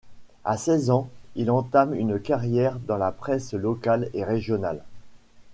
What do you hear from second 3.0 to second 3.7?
presse